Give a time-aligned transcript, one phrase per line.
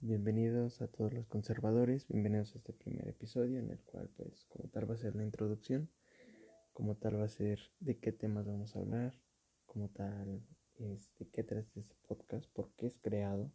[0.00, 4.68] Bienvenidos a todos los conservadores, bienvenidos a este primer episodio en el cual pues como
[4.68, 5.88] tal va a ser la introducción,
[6.74, 9.14] como tal va a ser de qué temas vamos a hablar,
[9.64, 10.42] como tal
[10.74, 13.50] es de qué trata este podcast, por qué es creado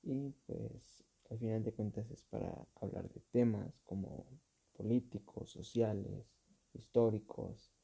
[0.00, 4.28] y pues al final de cuentas es para hablar de temas como
[4.76, 6.38] políticos, sociales,
[6.72, 7.74] históricos,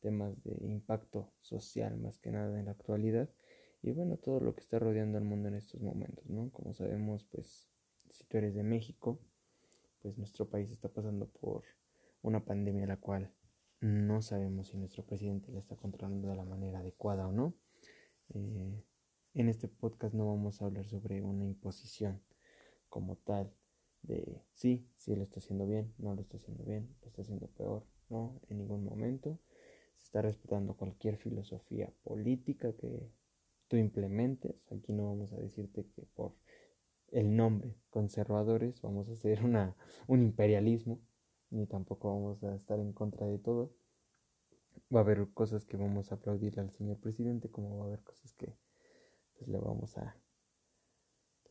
[0.00, 3.30] temas de impacto social más que nada en la actualidad
[3.82, 6.50] y bueno, todo lo que está rodeando al mundo en estos momentos, ¿no?
[6.50, 7.68] Como sabemos, pues
[8.10, 9.20] si tú eres de México,
[10.02, 11.64] pues nuestro país está pasando por
[12.22, 13.32] una pandemia la cual
[13.80, 17.54] no sabemos si nuestro presidente la está controlando de la manera adecuada o no.
[18.34, 18.82] Eh,
[19.34, 22.22] en este podcast no vamos a hablar sobre una imposición
[22.88, 23.52] como tal
[24.02, 27.48] de sí, sí lo está haciendo bien, no lo está haciendo bien, lo está haciendo
[27.48, 29.38] peor, no, en ningún momento.
[29.96, 33.10] Se está respetando cualquier filosofía política que
[33.68, 34.54] tú implementes.
[34.70, 36.34] Aquí no vamos a decirte que por
[37.12, 41.00] el nombre conservadores vamos a hacer una, un imperialismo,
[41.50, 43.72] ni tampoco vamos a estar en contra de todo.
[44.94, 48.02] Va a haber cosas que vamos a aplaudir al señor presidente, como va a haber
[48.02, 48.54] cosas que
[49.38, 50.16] pues, le vamos a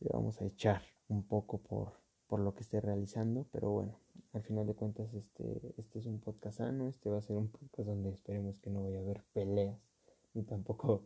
[0.00, 1.94] le vamos a echar un poco por,
[2.26, 3.98] por lo que esté realizando, pero bueno,
[4.32, 7.48] al final de cuentas este, este es un podcast sano, este va a ser un
[7.48, 9.80] podcast donde esperemos que no vaya a haber peleas,
[10.34, 11.04] ni tampoco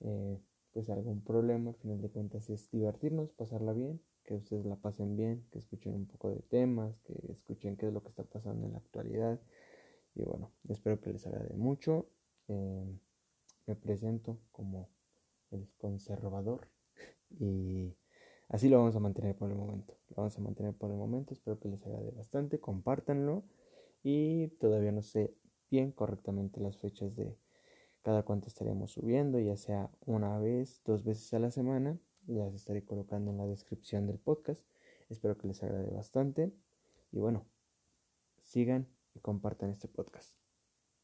[0.00, 0.38] eh,
[0.72, 5.16] pues algún problema, al final de cuentas es divertirnos, pasarla bien, que ustedes la pasen
[5.16, 8.66] bien, que escuchen un poco de temas, que escuchen qué es lo que está pasando
[8.66, 9.40] en la actualidad.
[10.14, 12.06] Y bueno, espero que les agrade mucho.
[12.48, 12.98] Eh,
[13.66, 14.88] me presento como
[15.50, 16.68] el conservador
[17.38, 17.94] y
[18.48, 19.94] así lo vamos a mantener por el momento.
[20.10, 23.44] Lo vamos a mantener por el momento, espero que les agrade bastante, compártanlo
[24.02, 25.34] y todavía no sé
[25.70, 27.36] bien correctamente las fechas de
[28.04, 31.98] cada cuánto estaríamos subiendo, ya sea una vez, dos veces a la semana.
[32.26, 34.62] Las estaré colocando en la descripción del podcast.
[35.08, 36.52] Espero que les agrade bastante.
[37.12, 37.46] Y bueno,
[38.42, 40.43] sigan y compartan este podcast.